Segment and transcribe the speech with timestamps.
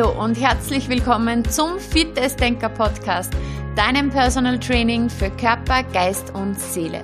[0.00, 3.34] Hallo und herzlich willkommen zum Fitnessdenker Podcast,
[3.76, 7.02] deinem Personal Training für Körper, Geist und Seele.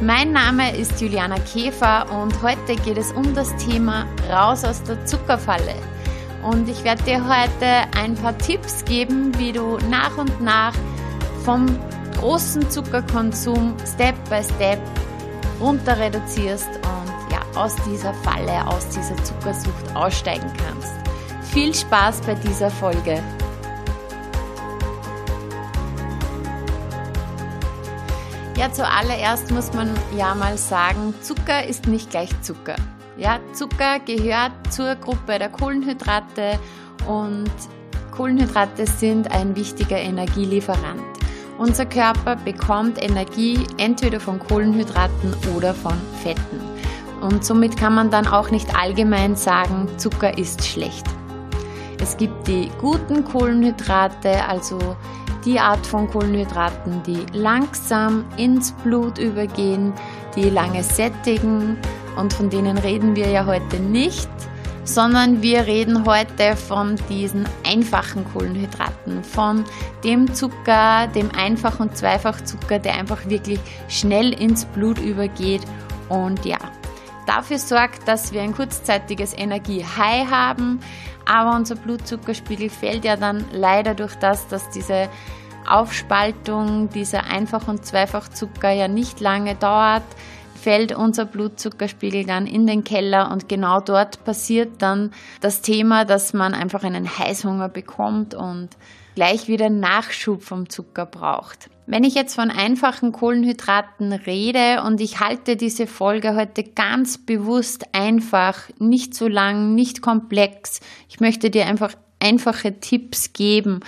[0.00, 5.04] Mein Name ist Juliana Käfer und heute geht es um das Thema Raus aus der
[5.06, 5.74] Zuckerfalle.
[6.42, 10.74] Und ich werde dir heute ein paar Tipps geben, wie du nach und nach
[11.44, 11.66] vom
[12.18, 14.80] großen Zuckerkonsum Step by Step
[15.60, 21.01] runter reduzierst und ja, aus dieser Falle, aus dieser Zuckersucht aussteigen kannst.
[21.52, 23.22] Viel Spaß bei dieser Folge.
[28.56, 32.76] Ja, zuallererst muss man ja mal sagen, Zucker ist nicht gleich Zucker.
[33.18, 36.58] Ja, Zucker gehört zur Gruppe der Kohlenhydrate
[37.06, 37.50] und
[38.12, 41.02] Kohlenhydrate sind ein wichtiger Energielieferant.
[41.58, 46.60] Unser Körper bekommt Energie entweder von Kohlenhydraten oder von Fetten.
[47.20, 51.04] Und somit kann man dann auch nicht allgemein sagen, Zucker ist schlecht.
[52.02, 54.96] Es gibt die guten Kohlenhydrate, also
[55.44, 59.92] die Art von Kohlenhydraten, die langsam ins Blut übergehen,
[60.34, 61.78] die lange sättigen.
[62.16, 64.28] Und von denen reden wir ja heute nicht,
[64.82, 69.64] sondern wir reden heute von diesen einfachen Kohlenhydraten, von
[70.02, 75.62] dem Zucker, dem Einfach- und Zweifachzucker, der einfach wirklich schnell ins Blut übergeht.
[76.08, 76.58] Und ja,
[77.26, 80.80] dafür sorgt, dass wir ein kurzzeitiges Energie-High haben,
[81.26, 85.08] aber unser Blutzuckerspiegel fällt ja dann leider durch das, dass diese
[85.66, 90.02] Aufspaltung dieser Einfach- und Zweifachzucker ja nicht lange dauert,
[90.54, 96.32] fällt unser Blutzuckerspiegel dann in den Keller und genau dort passiert dann das Thema, dass
[96.32, 98.70] man einfach einen Heißhunger bekommt und
[99.14, 101.68] gleich wieder Nachschub vom Zucker braucht.
[101.86, 107.86] Wenn ich jetzt von einfachen Kohlenhydraten rede und ich halte diese Folge heute ganz bewusst
[107.92, 113.80] einfach, nicht zu lang, nicht komplex, ich möchte dir einfach einfache Tipps geben.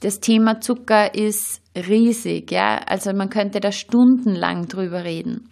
[0.00, 5.48] Das Thema Zucker ist riesig, ja, also man könnte da stundenlang drüber reden.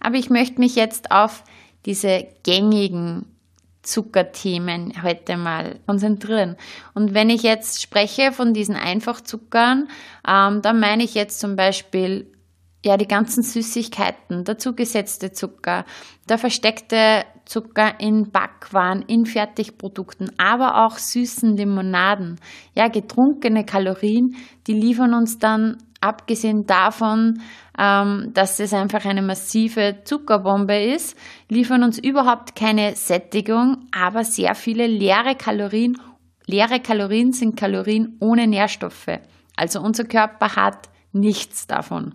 [0.00, 1.44] Aber ich möchte mich jetzt auf
[1.84, 3.26] diese gängigen
[3.88, 6.56] Zuckerthemen heute mal konzentrieren.
[6.94, 9.88] Und wenn ich jetzt spreche von diesen Einfachzuckern,
[10.28, 12.30] ähm, dann meine ich jetzt zum Beispiel
[12.84, 15.84] ja die ganzen Süßigkeiten, der zugesetzte Zucker,
[16.28, 22.38] der versteckte Zucker in Backwaren, in Fertigprodukten, aber auch süßen Limonaden.
[22.74, 27.40] Ja, getrunkene Kalorien, die liefern uns dann abgesehen davon,
[27.78, 31.16] ähm, dass es einfach eine massive Zuckerbombe ist,
[31.48, 35.98] liefern uns überhaupt keine Sättigung, aber sehr viele leere Kalorien.
[36.46, 39.20] Leere Kalorien sind Kalorien ohne Nährstoffe.
[39.56, 42.14] Also unser Körper hat nichts davon.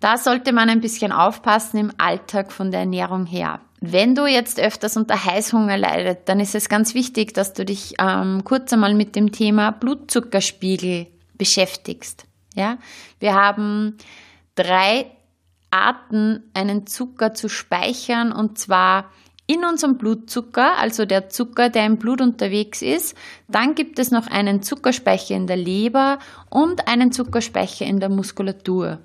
[0.00, 3.60] Da sollte man ein bisschen aufpassen im Alltag von der Ernährung her.
[3.80, 7.94] Wenn du jetzt öfters unter Heißhunger leidest, dann ist es ganz wichtig, dass du dich
[7.98, 12.27] ähm, kurz einmal mit dem Thema Blutzuckerspiegel beschäftigst.
[12.58, 12.78] Ja,
[13.20, 13.98] wir haben
[14.56, 15.12] drei
[15.70, 19.12] Arten, einen Zucker zu speichern und zwar
[19.46, 23.16] in unserem Blutzucker, also der Zucker, der im Blut unterwegs ist.
[23.46, 26.18] Dann gibt es noch einen Zuckerspeicher in der Leber
[26.50, 28.98] und einen Zuckerspeicher in der Muskulatur.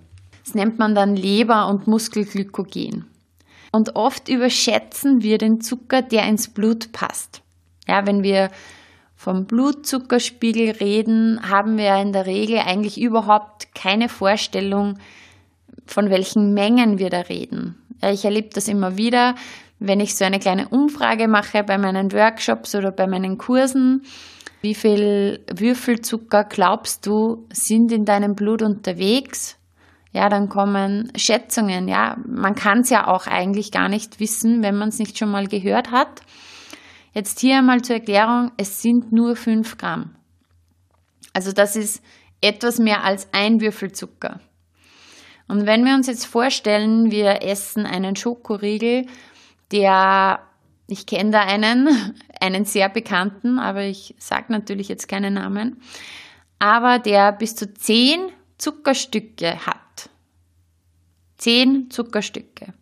[0.44, 3.06] Das nennt man dann Leber- und Muskelglykogen.
[3.72, 7.44] Und oft überschätzen wir den Zucker, der ins Blut passt.
[7.88, 8.50] Ja, wenn wir
[9.23, 15.00] vom Blutzuckerspiegel reden, haben wir in der Regel eigentlich überhaupt keine Vorstellung,
[15.85, 17.78] von welchen Mengen wir da reden.
[18.01, 19.35] Ich erlebe das immer wieder,
[19.79, 24.03] wenn ich so eine kleine Umfrage mache bei meinen Workshops oder bei meinen Kursen.
[24.62, 29.57] Wie viel Würfelzucker glaubst du sind in deinem Blut unterwegs?
[30.12, 31.88] Ja, dann kommen Schätzungen.
[31.88, 35.31] Ja, man kann es ja auch eigentlich gar nicht wissen, wenn man es nicht schon
[35.31, 36.22] mal gehört hat.
[37.13, 40.15] Jetzt hier einmal zur Erklärung, es sind nur 5 Gramm.
[41.33, 42.04] Also das ist
[42.42, 44.39] etwas mehr als ein Würfel Zucker.
[45.48, 49.06] Und wenn wir uns jetzt vorstellen, wir essen einen Schokoriegel,
[49.71, 50.39] der,
[50.88, 55.81] ich kenne da einen, einen sehr bekannten, aber ich sage natürlich jetzt keinen Namen,
[56.57, 60.10] aber der bis zu 10 Zuckerstücke hat.
[61.38, 62.74] 10 Zuckerstücke.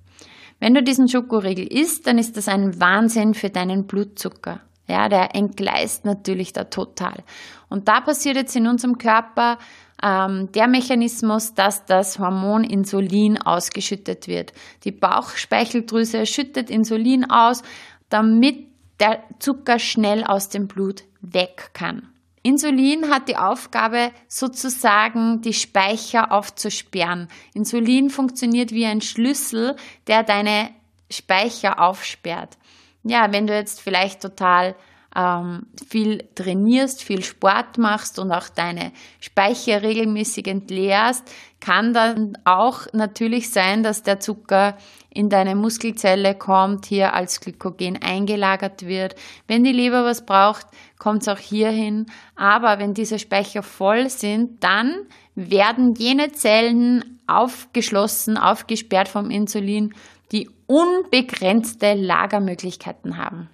[0.61, 4.61] Wenn du diesen Schokoriegel isst, dann ist das ein Wahnsinn für deinen Blutzucker.
[4.87, 7.23] Ja, der entgleist natürlich da total.
[7.67, 9.57] Und da passiert jetzt in unserem Körper
[10.03, 14.53] ähm, der Mechanismus, dass das Hormon Insulin ausgeschüttet wird.
[14.83, 17.63] Die Bauchspeicheldrüse schüttet Insulin aus,
[18.09, 18.67] damit
[18.99, 22.10] der Zucker schnell aus dem Blut weg kann.
[22.43, 27.27] Insulin hat die Aufgabe, sozusagen die Speicher aufzusperren.
[27.53, 29.75] Insulin funktioniert wie ein Schlüssel,
[30.07, 30.71] der deine
[31.11, 32.57] Speicher aufsperrt.
[33.03, 34.75] Ja, wenn du jetzt vielleicht total
[35.15, 41.29] ähm, viel trainierst, viel Sport machst und auch deine Speicher regelmäßig entleerst,
[41.59, 44.77] kann dann auch natürlich sein, dass der Zucker
[45.13, 49.15] in deine Muskelzelle kommt, hier als Glykogen eingelagert wird.
[49.47, 50.65] Wenn die Leber was braucht,
[50.99, 52.05] kommt es auch hierhin.
[52.35, 59.93] Aber wenn diese Speicher voll sind, dann werden jene Zellen aufgeschlossen, aufgesperrt vom Insulin,
[60.31, 63.49] die unbegrenzte Lagermöglichkeiten haben.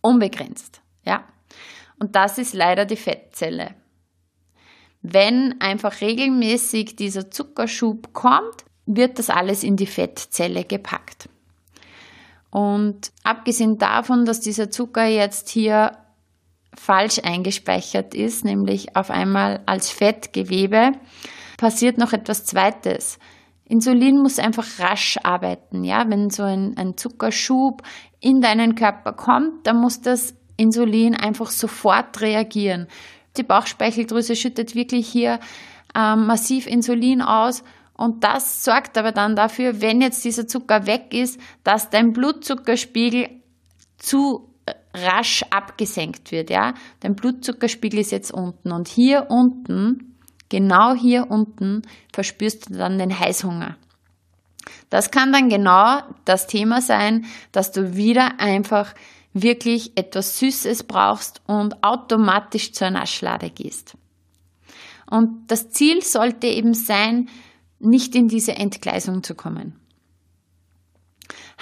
[0.00, 1.24] Unbegrenzt, ja.
[1.98, 3.74] Und das ist leider die Fettzelle.
[5.02, 8.64] Wenn einfach regelmäßig dieser Zuckerschub kommt,
[8.96, 11.28] wird das alles in die Fettzelle gepackt.
[12.50, 15.96] Und abgesehen davon, dass dieser Zucker jetzt hier
[16.74, 20.92] falsch eingespeichert ist, nämlich auf einmal als Fettgewebe,
[21.56, 23.18] passiert noch etwas Zweites.
[23.64, 25.84] Insulin muss einfach rasch arbeiten.
[25.84, 26.08] Ja?
[26.08, 27.82] Wenn so ein, ein Zuckerschub
[28.18, 32.88] in deinen Körper kommt, dann muss das Insulin einfach sofort reagieren.
[33.36, 35.38] Die Bauchspeicheldrüse schüttet wirklich hier
[35.94, 37.62] ähm, massiv Insulin aus
[38.00, 43.28] und das sorgt aber dann dafür, wenn jetzt dieser Zucker weg ist, dass dein Blutzuckerspiegel
[43.98, 44.54] zu
[44.94, 46.48] rasch abgesenkt wird.
[46.48, 46.72] Ja?
[47.00, 50.16] Dein Blutzuckerspiegel ist jetzt unten und hier unten,
[50.48, 53.76] genau hier unten, verspürst du dann den Heißhunger.
[54.88, 58.94] Das kann dann genau das Thema sein, dass du wieder einfach
[59.34, 63.94] wirklich etwas Süßes brauchst und automatisch zur Naschlade gehst.
[65.10, 67.28] Und das Ziel sollte eben sein,
[67.80, 69.74] nicht in diese Entgleisung zu kommen.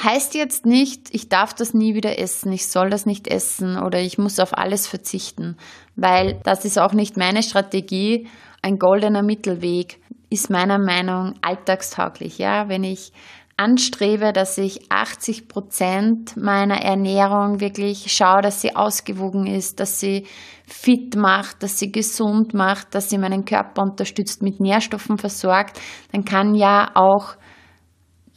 [0.03, 4.01] Heißt jetzt nicht, ich darf das nie wieder essen, ich soll das nicht essen oder
[4.01, 5.57] ich muss auf alles verzichten,
[5.97, 8.29] weil das ist auch nicht meine Strategie.
[8.63, 10.01] Ein goldener Mittelweg
[10.31, 12.39] ist meiner Meinung alltagstauglich.
[12.39, 13.13] Ja, wenn ich
[13.59, 20.27] anstrebe, dass ich 80 Prozent meiner Ernährung wirklich schaue, dass sie ausgewogen ist, dass sie
[20.67, 25.81] fit macht, dass sie gesund macht, dass sie meinen Körper unterstützt, mit Nährstoffen versorgt,
[26.13, 27.37] dann kann ja auch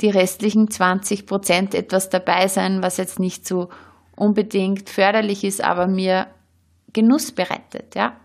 [0.02, 3.70] die restlichen 20 Prozent etwas dabei sein, was jetzt nicht so
[4.16, 6.28] unbedingt förderlich ist, aber mir
[6.94, 8.18] Genuss bereitet, ja.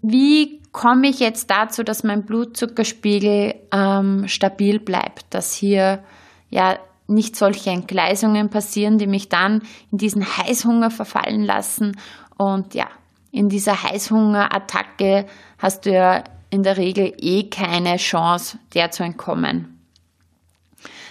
[0.00, 6.02] Wie komme ich jetzt dazu, dass mein Blutzuckerspiegel ähm, stabil bleibt, dass hier
[6.50, 9.62] ja nicht solche Entgleisungen passieren, die mich dann
[9.92, 11.96] in diesen Heißhunger verfallen lassen
[12.36, 12.88] und ja,
[13.30, 15.26] in dieser Heißhungerattacke
[15.58, 19.78] hast du ja in der Regel eh keine Chance, der zu entkommen.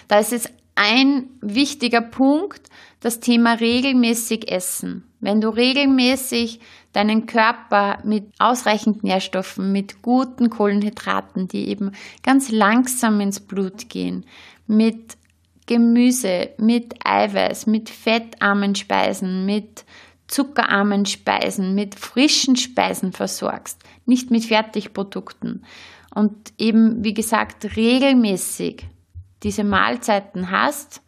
[0.08, 2.68] Da ist es ein wichtiger Punkt,
[3.00, 5.04] das Thema regelmäßig Essen.
[5.20, 6.60] Wenn du regelmäßig
[6.94, 11.92] deinen Körper mit ausreichend Nährstoffen, mit guten Kohlenhydraten, die eben
[12.22, 14.24] ganz langsam ins Blut gehen,
[14.66, 15.16] mit
[15.66, 19.84] Gemüse, mit Eiweiß, mit fettarmen Speisen, mit
[20.28, 25.64] zuckerarmen Speisen, mit frischen Speisen versorgst, nicht mit Fertigprodukten
[26.14, 28.86] und eben, wie gesagt, regelmäßig
[29.42, 31.02] diese Mahlzeiten hast,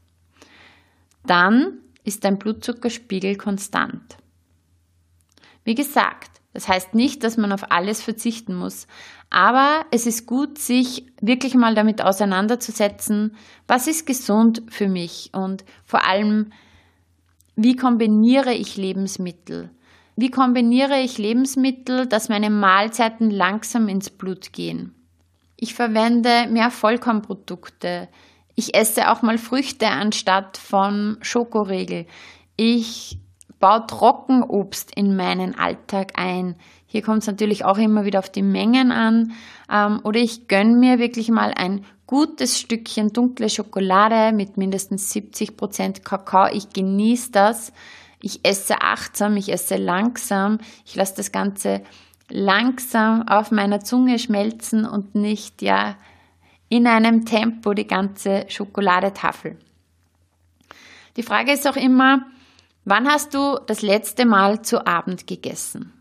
[1.24, 4.18] dann ist dein Blutzuckerspiegel konstant.
[5.66, 8.86] Wie gesagt, das heißt nicht, dass man auf alles verzichten muss,
[9.30, 15.64] aber es ist gut, sich wirklich mal damit auseinanderzusetzen, was ist gesund für mich und
[15.84, 16.52] vor allem,
[17.56, 19.70] wie kombiniere ich Lebensmittel?
[20.14, 24.94] Wie kombiniere ich Lebensmittel, dass meine Mahlzeiten langsam ins Blut gehen?
[25.56, 28.08] Ich verwende mehr Vollkornprodukte.
[28.54, 32.06] Ich esse auch mal Früchte anstatt von Schokoriegel.
[32.56, 33.18] Ich
[33.58, 36.56] baue Trockenobst in meinen Alltag ein.
[36.86, 39.32] Hier kommt es natürlich auch immer wieder auf die Mengen an.
[39.72, 45.56] Ähm, oder ich gönne mir wirklich mal ein gutes Stückchen dunkle Schokolade mit mindestens 70
[45.56, 46.48] Prozent Kakao.
[46.52, 47.72] Ich genieße das.
[48.20, 50.58] Ich esse achtsam, ich esse langsam.
[50.84, 51.82] Ich lasse das Ganze
[52.28, 55.96] langsam auf meiner Zunge schmelzen und nicht ja
[56.68, 59.56] in einem Tempo die ganze Schokoladetafel.
[61.16, 62.26] Die Frage ist auch immer,
[62.86, 65.92] wann hast du das letzte Mal zu Abend gegessen?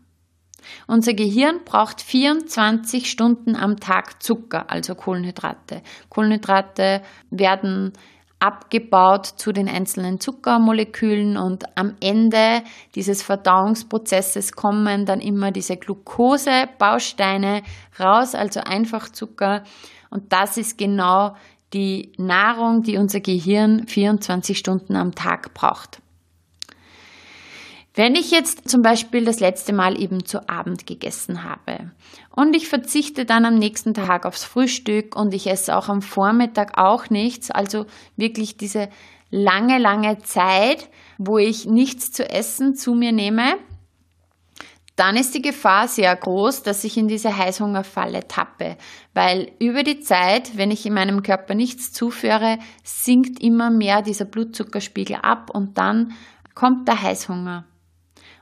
[0.86, 5.82] Unser Gehirn braucht 24 Stunden am Tag Zucker, also Kohlenhydrate.
[6.08, 7.92] Kohlenhydrate werden
[8.38, 12.62] abgebaut zu den einzelnen Zuckermolekülen und am Ende
[12.94, 17.62] dieses Verdauungsprozesses kommen dann immer diese Glukosebausteine
[17.98, 19.62] raus, also Einfachzucker.
[20.10, 21.34] Und das ist genau
[21.72, 26.00] die Nahrung, die unser Gehirn 24 Stunden am Tag braucht.
[27.96, 31.92] Wenn ich jetzt zum Beispiel das letzte Mal eben zu Abend gegessen habe
[32.30, 36.76] und ich verzichte dann am nächsten Tag aufs Frühstück und ich esse auch am Vormittag
[36.76, 38.90] auch nichts, also wirklich diese
[39.30, 43.54] lange, lange Zeit, wo ich nichts zu essen zu mir nehme,
[44.96, 48.76] dann ist die Gefahr sehr groß, dass ich in diese Heißhungerfalle tappe,
[49.14, 54.26] weil über die Zeit, wenn ich in meinem Körper nichts zuführe, sinkt immer mehr dieser
[54.26, 56.12] Blutzuckerspiegel ab und dann
[56.54, 57.64] kommt der Heißhunger.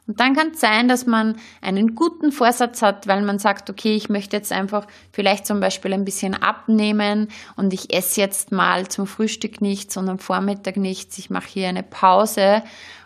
[0.07, 3.97] Und dann kann es sein, dass man einen guten Vorsatz hat, weil man sagt, okay,
[3.97, 8.87] ich möchte jetzt einfach vielleicht zum Beispiel ein bisschen abnehmen und ich esse jetzt mal
[8.89, 11.17] zum Frühstück nichts und am Vormittag nichts.
[11.17, 12.63] Ich mache hier eine Pause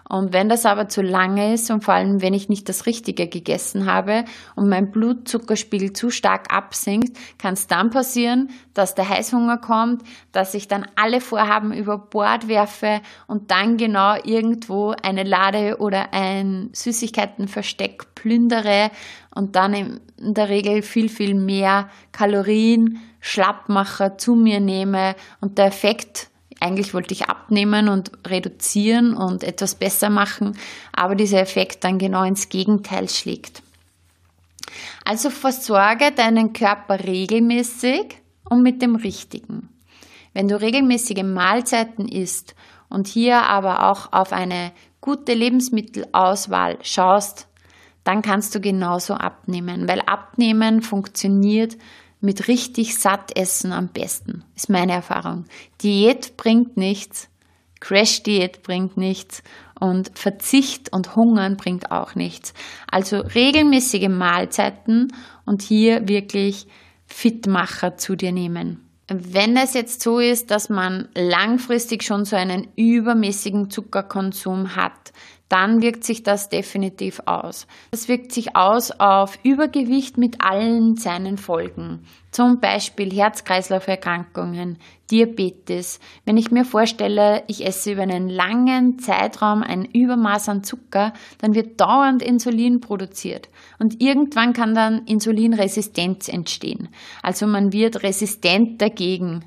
[0.08, 3.28] und wenn das aber zu lange ist und vor allem, wenn ich nicht das Richtige
[3.28, 4.24] gegessen habe
[4.56, 10.54] und mein Blutzuckerspiegel zu stark absinkt, kann es dann passieren, dass der Heißhunger kommt, dass
[10.54, 16.70] ich dann alle Vorhaben über Bord werfe und dann genau irgendwo eine Lade oder ein
[16.72, 18.90] Süßigkeitenversteck plündere
[19.34, 25.66] und dann in der Regel viel, viel mehr Kalorien, Schlappmacher zu mir nehme und der
[25.66, 30.56] Effekt eigentlich wollte ich abnehmen und reduzieren und etwas besser machen,
[30.92, 33.62] aber dieser Effekt dann genau ins Gegenteil schlägt.
[35.04, 39.68] Also versorge deinen Körper regelmäßig und mit dem Richtigen.
[40.34, 42.54] Wenn du regelmäßige Mahlzeiten isst
[42.88, 47.46] und hier aber auch auf eine gute Lebensmittelauswahl schaust,
[48.04, 51.76] dann kannst du genauso abnehmen, weil Abnehmen funktioniert
[52.20, 55.44] mit richtig satt essen am besten, ist meine Erfahrung.
[55.82, 57.28] Diät bringt nichts,
[57.80, 59.42] Crash-Diät bringt nichts
[59.78, 62.54] und Verzicht und Hungern bringt auch nichts.
[62.90, 65.12] Also regelmäßige Mahlzeiten
[65.46, 66.66] und hier wirklich
[67.06, 68.84] Fitmacher zu dir nehmen.
[69.10, 75.12] Wenn es jetzt so ist, dass man langfristig schon so einen übermäßigen Zuckerkonsum hat,
[75.49, 77.67] dann wirkt sich das definitiv aus.
[77.90, 82.05] Das wirkt sich aus auf Übergewicht mit allen seinen Folgen.
[82.31, 84.76] Zum Beispiel Herz-Kreislauf-Erkrankungen,
[85.11, 86.00] Diabetes.
[86.26, 91.55] Wenn ich mir vorstelle, ich esse über einen langen Zeitraum ein Übermaß an Zucker, dann
[91.55, 93.49] wird dauernd Insulin produziert.
[93.78, 96.88] Und irgendwann kann dann Insulinresistenz entstehen.
[97.23, 99.45] Also man wird resistent dagegen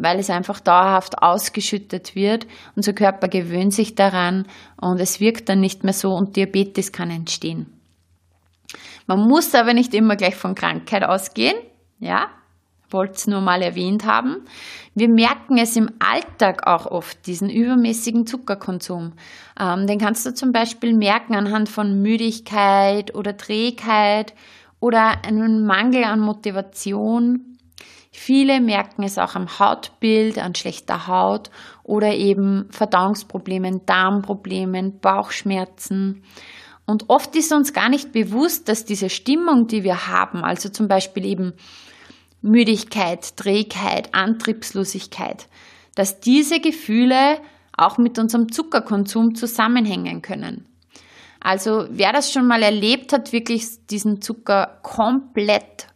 [0.00, 2.46] weil es einfach dauerhaft ausgeschüttet wird.
[2.76, 4.46] Unser Körper gewöhnt sich daran
[4.80, 7.66] und es wirkt dann nicht mehr so und Diabetes kann entstehen.
[9.06, 11.56] Man muss aber nicht immer gleich von Krankheit ausgehen,
[11.98, 12.28] ja,
[12.90, 14.44] wollte es nur mal erwähnt haben.
[14.94, 19.12] Wir merken es im Alltag auch oft, diesen übermäßigen Zuckerkonsum.
[19.60, 24.34] Ähm, den kannst du zum Beispiel merken anhand von Müdigkeit oder Trägheit
[24.80, 27.57] oder einem Mangel an Motivation
[28.10, 31.50] Viele merken es auch am Hautbild, an schlechter Haut
[31.84, 36.22] oder eben Verdauungsproblemen, Darmproblemen, Bauchschmerzen.
[36.86, 40.88] Und oft ist uns gar nicht bewusst, dass diese Stimmung, die wir haben, also zum
[40.88, 41.52] Beispiel eben
[42.40, 45.46] Müdigkeit, Trägheit, Antriebslosigkeit,
[45.94, 47.38] dass diese Gefühle
[47.76, 50.66] auch mit unserem Zuckerkonsum zusammenhängen können.
[51.40, 55.86] Also wer das schon mal erlebt hat, wirklich diesen Zucker komplett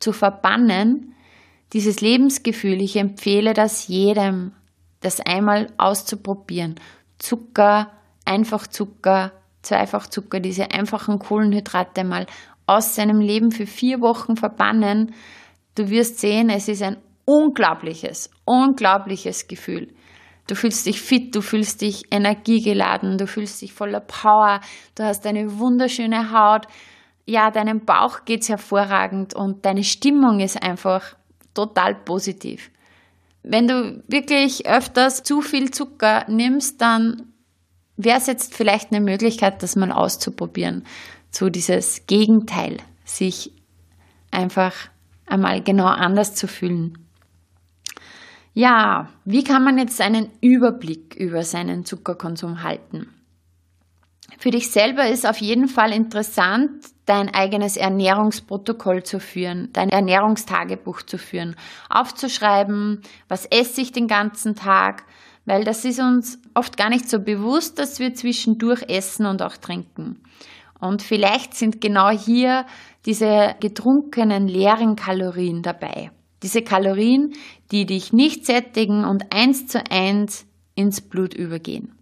[0.00, 1.14] zu verbannen,
[1.72, 4.52] dieses Lebensgefühl, ich empfehle das jedem,
[5.00, 6.74] das einmal auszuprobieren.
[7.18, 7.90] Zucker,
[8.24, 12.26] Einfachzucker, Zweifachzucker, diese einfachen Kohlenhydrate mal
[12.66, 15.14] aus seinem Leben für vier Wochen verbannen.
[15.74, 19.92] Du wirst sehen, es ist ein unglaubliches, unglaubliches Gefühl.
[20.46, 24.60] Du fühlst dich fit, du fühlst dich energiegeladen, du fühlst dich voller Power,
[24.96, 26.66] du hast eine wunderschöne Haut,
[27.26, 31.14] ja, deinem Bauch geht's hervorragend und deine Stimmung ist einfach
[31.54, 32.70] total positiv.
[33.42, 37.32] Wenn du wirklich öfters zu viel Zucker nimmst, dann
[37.96, 40.84] wäre es jetzt vielleicht eine Möglichkeit, das mal auszuprobieren.
[41.30, 43.52] So dieses Gegenteil, sich
[44.30, 44.74] einfach
[45.26, 46.98] einmal genau anders zu fühlen.
[48.52, 53.08] Ja, wie kann man jetzt einen Überblick über seinen Zuckerkonsum halten?
[54.38, 56.70] Für dich selber ist auf jeden Fall interessant,
[57.10, 61.56] dein eigenes Ernährungsprotokoll zu führen, dein Ernährungstagebuch zu führen,
[61.88, 65.02] aufzuschreiben, was esse ich den ganzen Tag,
[65.44, 69.56] weil das ist uns oft gar nicht so bewusst, dass wir zwischendurch essen und auch
[69.56, 70.22] trinken.
[70.78, 72.64] Und vielleicht sind genau hier
[73.06, 76.12] diese getrunkenen leeren Kalorien dabei.
[76.44, 77.32] Diese Kalorien,
[77.72, 81.92] die dich nicht sättigen und eins zu eins ins Blut übergehen.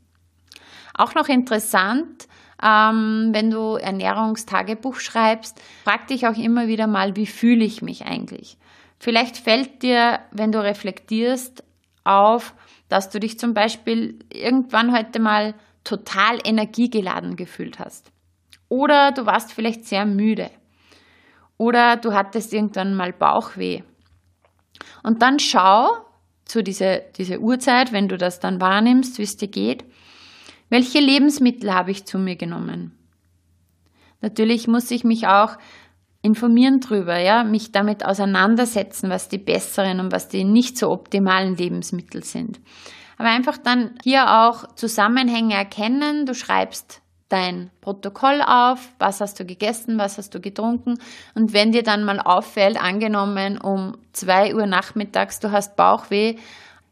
[0.92, 2.28] Auch noch interessant,
[2.62, 8.06] ähm, wenn du Ernährungstagebuch schreibst, frag dich auch immer wieder mal, wie fühle ich mich
[8.06, 8.58] eigentlich?
[8.98, 11.62] Vielleicht fällt dir, wenn du reflektierst,
[12.04, 12.54] auf,
[12.88, 18.10] dass du dich zum Beispiel irgendwann heute mal total energiegeladen gefühlt hast.
[18.68, 20.50] Oder du warst vielleicht sehr müde.
[21.58, 23.82] Oder du hattest irgendwann mal Bauchweh.
[25.02, 25.88] Und dann schau
[26.44, 29.84] zu dieser diese Uhrzeit, wenn du das dann wahrnimmst, wie es dir geht,
[30.68, 32.92] Welche Lebensmittel habe ich zu mir genommen?
[34.20, 35.56] Natürlich muss ich mich auch
[36.22, 41.56] informieren drüber, ja, mich damit auseinandersetzen, was die besseren und was die nicht so optimalen
[41.56, 42.60] Lebensmittel sind.
[43.16, 46.26] Aber einfach dann hier auch Zusammenhänge erkennen.
[46.26, 50.98] Du schreibst dein Protokoll auf, was hast du gegessen, was hast du getrunken
[51.34, 56.36] und wenn dir dann mal auffällt, angenommen um zwei Uhr nachmittags, du hast Bauchweh,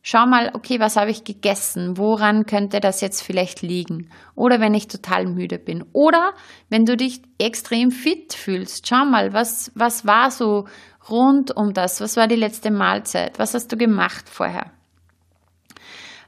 [0.09, 1.99] schau mal, okay, was habe ich gegessen?
[1.99, 4.09] Woran könnte das jetzt vielleicht liegen?
[4.37, 5.85] Oder wenn ich total müde bin.
[5.93, 6.33] Oder
[6.69, 10.69] wenn du dich extrem fit fühlst, schau mal, was, was war so
[11.11, 12.01] rund um das?
[12.01, 13.41] Was war die letzte Mahlzeit?
[13.41, 14.71] Was hast du gemacht vorher?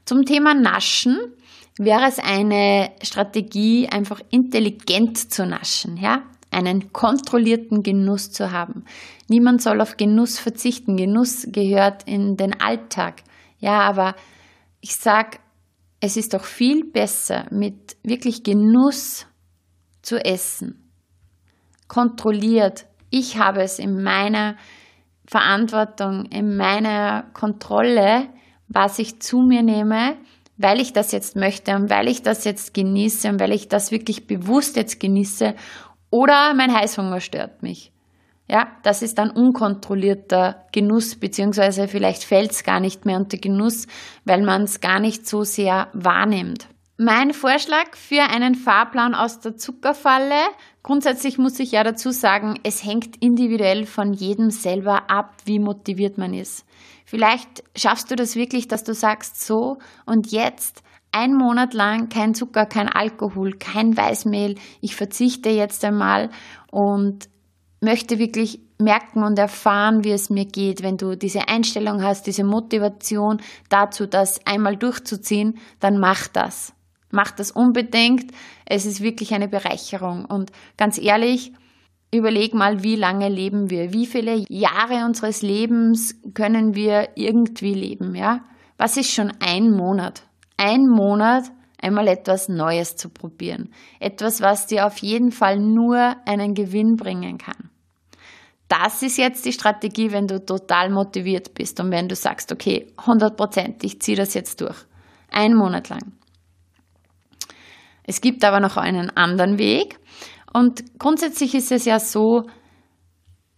[0.03, 1.17] Zum Thema Naschen
[1.77, 6.23] wäre es eine Strategie, einfach intelligent zu naschen, ja?
[6.51, 8.83] Einen kontrollierten Genuss zu haben.
[9.29, 10.97] Niemand soll auf Genuss verzichten.
[10.97, 13.23] Genuss gehört in den Alltag.
[13.59, 14.15] Ja, aber
[14.81, 15.39] ich sag,
[15.99, 19.27] es ist doch viel besser, mit wirklich Genuss
[20.01, 20.89] zu essen.
[21.87, 22.85] Kontrolliert.
[23.09, 24.55] Ich habe es in meiner
[25.27, 28.29] Verantwortung, in meiner Kontrolle,
[28.67, 30.17] was ich zu mir nehme
[30.59, 33.91] weil ich das jetzt möchte und weil ich das jetzt genieße und weil ich das
[33.91, 35.55] wirklich bewusst jetzt genieße
[36.11, 37.93] oder mein Heißhunger stört mich.
[38.49, 43.85] Ja, das ist dann unkontrollierter Genuss, beziehungsweise vielleicht fällt es gar nicht mehr unter Genuss,
[44.25, 46.67] weil man es gar nicht so sehr wahrnimmt.
[46.97, 50.41] Mein Vorschlag für einen Fahrplan aus der Zuckerfalle.
[50.81, 56.17] Grundsätzlich muss ich ja dazu sagen, es hängt individuell von jedem selber ab, wie motiviert
[56.17, 56.65] man ist.
[57.05, 59.77] Vielleicht schaffst du das wirklich, dass du sagst, so
[60.07, 64.55] und jetzt ein Monat lang kein Zucker, kein Alkohol, kein Weißmehl.
[64.81, 66.31] Ich verzichte jetzt einmal
[66.71, 67.29] und
[67.81, 70.83] möchte wirklich merken und erfahren, wie es mir geht.
[70.83, 76.73] Wenn du diese Einstellung hast, diese Motivation dazu, das einmal durchzuziehen, dann mach das.
[77.11, 78.31] Macht das unbedingt.
[78.65, 80.25] Es ist wirklich eine Bereicherung.
[80.25, 81.53] Und ganz ehrlich,
[82.13, 83.93] überleg mal, wie lange leben wir?
[83.93, 88.15] Wie viele Jahre unseres Lebens können wir irgendwie leben?
[88.15, 88.45] Ja?
[88.77, 90.23] Was ist schon ein Monat?
[90.57, 91.45] Ein Monat
[91.81, 93.73] einmal etwas Neues zu probieren.
[93.99, 97.69] Etwas, was dir auf jeden Fall nur einen Gewinn bringen kann.
[98.67, 102.93] Das ist jetzt die Strategie, wenn du total motiviert bist und wenn du sagst, okay,
[102.97, 104.77] 100 Prozent, ich ziehe das jetzt durch.
[105.31, 106.13] Ein Monat lang.
[108.03, 109.99] Es gibt aber noch einen anderen Weg.
[110.53, 112.43] Und grundsätzlich ist es ja so,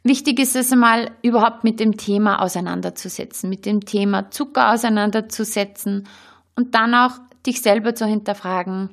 [0.04, 6.08] wichtig ist es einmal überhaupt mit dem Thema auseinanderzusetzen, mit dem Thema Zucker auseinanderzusetzen
[6.56, 8.90] und dann auch dich selber zu hinterfragen,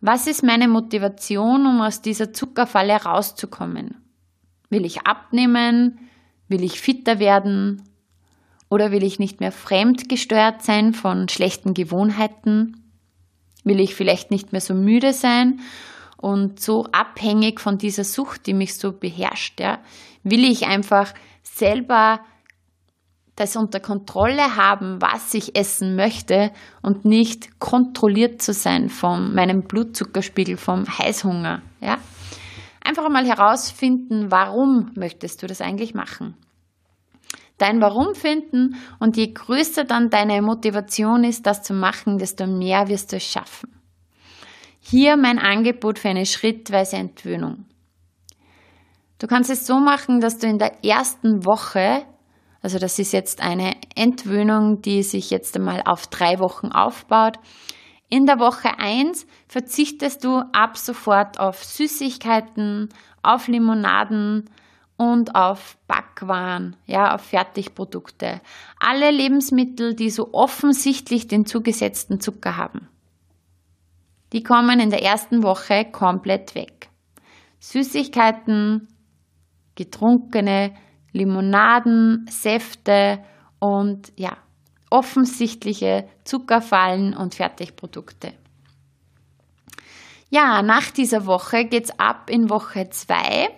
[0.00, 4.02] was ist meine Motivation, um aus dieser Zuckerfalle rauszukommen?
[4.68, 5.98] Will ich abnehmen?
[6.48, 7.82] Will ich fitter werden?
[8.68, 12.82] Oder will ich nicht mehr fremdgesteuert sein von schlechten Gewohnheiten?
[13.64, 15.60] Will ich vielleicht nicht mehr so müde sein
[16.16, 19.60] und so abhängig von dieser Sucht, die mich so beherrscht?
[19.60, 19.78] Ja?
[20.24, 22.20] Will ich einfach selber
[23.36, 29.62] das unter Kontrolle haben, was ich essen möchte und nicht kontrolliert zu sein von meinem
[29.62, 31.62] Blutzuckerspiegel, vom Heißhunger?
[31.80, 31.98] Ja?
[32.84, 36.36] Einfach einmal herausfinden, warum möchtest du das eigentlich machen?
[37.62, 42.88] dein Warum finden und je größer dann deine Motivation ist, das zu machen, desto mehr
[42.88, 43.70] wirst du es schaffen.
[44.80, 47.66] Hier mein Angebot für eine schrittweise Entwöhnung.
[49.20, 52.02] Du kannst es so machen, dass du in der ersten Woche,
[52.62, 57.38] also das ist jetzt eine Entwöhnung, die sich jetzt einmal auf drei Wochen aufbaut,
[58.08, 62.90] in der Woche 1 verzichtest du ab sofort auf Süßigkeiten,
[63.22, 64.50] auf Limonaden,
[65.02, 68.40] und auf Backwaren, ja, auf Fertigprodukte.
[68.78, 72.88] Alle Lebensmittel, die so offensichtlich den zugesetzten Zucker haben.
[74.32, 76.88] Die kommen in der ersten Woche komplett weg.
[77.58, 78.88] Süßigkeiten,
[79.74, 80.74] getrunkene
[81.12, 83.18] Limonaden, Säfte
[83.58, 84.36] und ja,
[84.90, 88.32] offensichtliche Zuckerfallen und Fertigprodukte.
[90.30, 93.50] Ja, nach dieser Woche geht's ab in Woche 2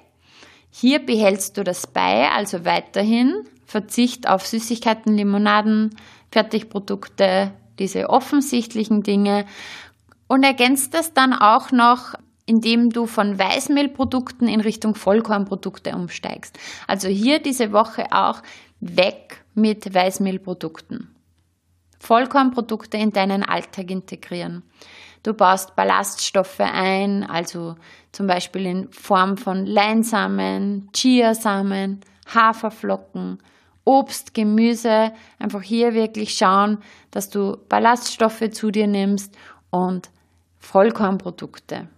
[0.76, 5.94] hier behältst du das bei, also weiterhin Verzicht auf Süßigkeiten, Limonaden,
[6.32, 9.46] Fertigprodukte, diese offensichtlichen Dinge
[10.26, 12.14] und ergänzt das dann auch noch,
[12.46, 16.58] indem du von Weißmehlprodukten in Richtung Vollkornprodukte umsteigst.
[16.86, 18.42] Also hier diese Woche auch
[18.80, 21.14] weg mit Weißmehlprodukten.
[21.98, 24.62] Vollkornprodukte in deinen Alltag integrieren.
[25.22, 27.76] Du baust Ballaststoffe ein, also
[28.12, 32.00] zum Beispiel in Form von Leinsamen, Chiasamen,
[32.34, 33.38] Haferflocken,
[33.84, 35.12] Obst, Gemüse.
[35.38, 36.78] Einfach hier wirklich schauen,
[37.10, 39.34] dass du Ballaststoffe zu dir nimmst
[39.70, 40.10] und
[40.58, 41.88] Vollkornprodukte.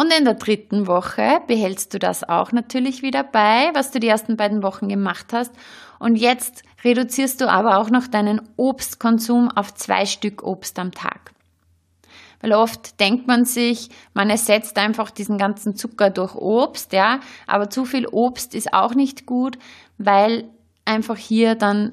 [0.00, 4.08] Und in der dritten Woche behältst du das auch natürlich wieder bei, was du die
[4.08, 5.52] ersten beiden Wochen gemacht hast.
[5.98, 11.32] Und jetzt reduzierst du aber auch noch deinen Obstkonsum auf zwei Stück Obst am Tag.
[12.40, 17.20] Weil oft denkt man sich, man ersetzt einfach diesen ganzen Zucker durch Obst, ja.
[17.46, 19.58] Aber zu viel Obst ist auch nicht gut,
[19.98, 20.44] weil
[20.86, 21.92] einfach hier dann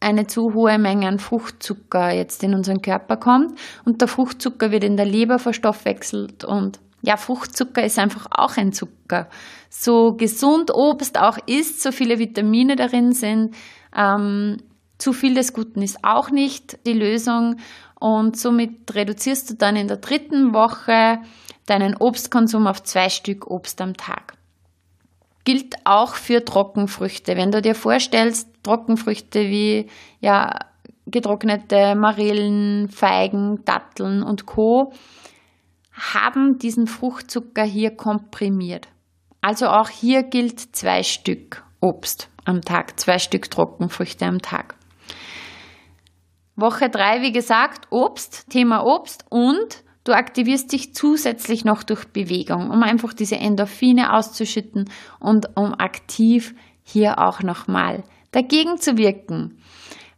[0.00, 4.84] eine zu hohe Menge an Fruchtzucker jetzt in unseren Körper kommt und der Fruchtzucker wird
[4.84, 9.28] in der Leber verstoffwechselt und ja, Fruchtzucker ist einfach auch ein Zucker.
[9.68, 13.54] So gesund Obst auch ist, so viele Vitamine darin sind,
[13.94, 14.58] ähm,
[14.98, 17.56] zu viel des Guten ist auch nicht die Lösung
[17.98, 21.18] und somit reduzierst du dann in der dritten Woche
[21.66, 24.34] deinen Obstkonsum auf zwei Stück Obst am Tag.
[25.44, 27.36] Gilt auch für Trockenfrüchte.
[27.36, 29.88] Wenn du dir vorstellst, Trockenfrüchte wie
[30.20, 30.56] ja,
[31.06, 34.92] getrocknete Marillen, Feigen, Datteln und Co
[36.02, 38.88] haben diesen Fruchtzucker hier komprimiert.
[39.40, 44.76] Also auch hier gilt zwei Stück Obst am Tag, zwei Stück Trockenfrüchte am Tag.
[46.56, 52.70] Woche drei, wie gesagt, Obst, Thema Obst und du aktivierst dich zusätzlich noch durch Bewegung,
[52.70, 59.58] um einfach diese Endorphine auszuschütten und um aktiv hier auch nochmal dagegen zu wirken.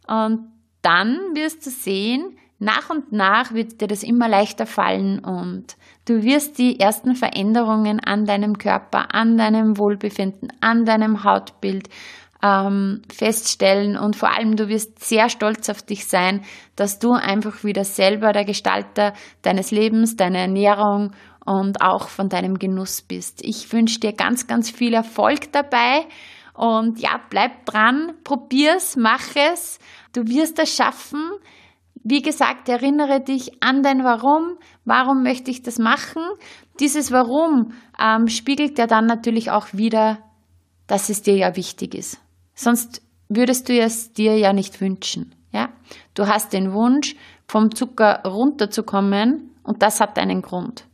[0.07, 5.75] Und dann wirst du sehen, nach und nach wird dir das immer leichter fallen und
[6.05, 11.89] du wirst die ersten Veränderungen an deinem Körper, an deinem Wohlbefinden, an deinem Hautbild
[12.41, 16.41] ähm, feststellen und vor allem du wirst sehr stolz auf dich sein,
[16.75, 21.11] dass du einfach wieder selber der Gestalter deines Lebens, deiner Ernährung
[21.45, 23.43] und auch von deinem Genuss bist.
[23.43, 26.05] Ich wünsche dir ganz, ganz viel Erfolg dabei
[26.53, 29.79] und ja, bleib dran, probier's, mach es.
[30.13, 31.31] Du wirst es schaffen.
[32.07, 34.59] Wie gesagt, erinnere dich an dein Warum.
[34.85, 36.21] Warum möchte ich das machen?
[36.79, 40.19] Dieses Warum ähm, spiegelt ja dann natürlich auch wieder,
[40.85, 42.19] dass es dir ja wichtig ist.
[42.53, 45.33] Sonst würdest du es dir ja nicht wünschen.
[45.51, 45.69] Ja?
[46.13, 47.15] Du hast den Wunsch,
[47.47, 50.85] vom Zucker runterzukommen und das hat einen Grund.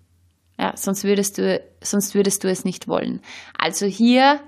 [0.57, 3.19] Ja, sonst würdest du, sonst würdest du es nicht wollen.
[3.57, 4.39] Also hier,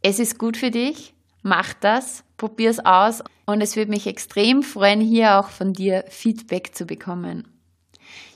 [0.00, 4.62] es ist gut für dich, mach das, probier es aus und es würde mich extrem
[4.62, 7.48] freuen, hier auch von dir Feedback zu bekommen.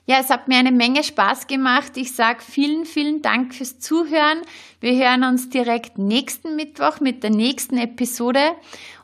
[0.05, 1.97] Ja, es hat mir eine Menge Spaß gemacht.
[1.97, 4.43] Ich sage vielen, vielen Dank fürs Zuhören.
[4.81, 8.41] Wir hören uns direkt nächsten Mittwoch mit der nächsten Episode.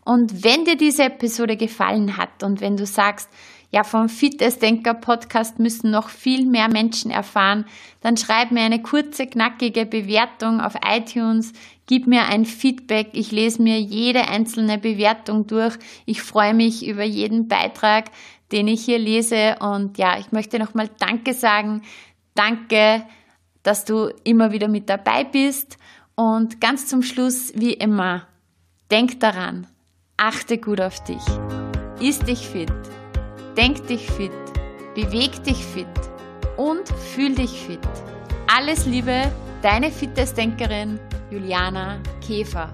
[0.04, 3.28] Und wenn dir diese Episode gefallen hat und wenn du sagst,
[3.70, 7.66] ja, vom Fitnessdenker Podcast müssen noch viel mehr Menschen erfahren,
[8.00, 11.52] dann schreib mir eine kurze, knackige Bewertung auf iTunes,
[11.86, 15.76] gib mir ein Feedback, ich lese mir jede einzelne Bewertung durch.
[16.06, 18.10] Ich freue mich über jeden Beitrag,
[18.52, 19.56] den ich hier lese.
[19.60, 21.82] Und ja, ich möchte nochmal Danke sagen.
[22.34, 23.04] Danke,
[23.62, 25.76] dass du immer wieder mit dabei bist.
[26.14, 28.26] Und ganz zum Schluss, wie immer,
[28.90, 29.66] denk daran,
[30.16, 31.22] achte gut auf dich,
[32.00, 32.72] iss dich fit
[33.58, 34.30] Denk dich fit,
[34.94, 35.88] beweg dich fit
[36.56, 37.80] und fühl dich fit.
[38.46, 42.72] Alles Liebe, deine Fitnessdenkerin Juliana Käfer.